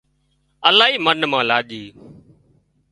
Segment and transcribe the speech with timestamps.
[0.67, 1.83] الاهي منَ مان لاڄي